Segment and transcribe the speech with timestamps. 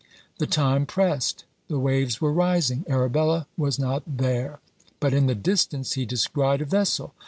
[0.39, 4.59] The time pressed; the waves were rising; Arabella was not there;
[4.99, 7.13] but in the distance he descried a vessel.